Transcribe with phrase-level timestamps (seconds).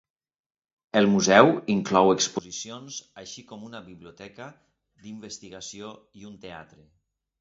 [1.01, 4.49] El museu inclou exposicions així com una biblioteca
[5.05, 5.93] d'investigació
[6.23, 6.81] i un teatre.